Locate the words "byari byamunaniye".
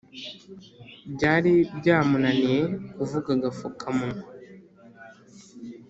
1.13-2.61